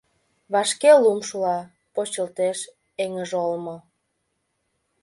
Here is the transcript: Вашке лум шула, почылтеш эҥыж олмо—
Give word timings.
Вашке 0.53 0.91
лум 1.03 1.19
шула, 1.27 1.57
почылтеш 1.93 2.57
эҥыж 3.03 3.31
олмо— 3.43 3.77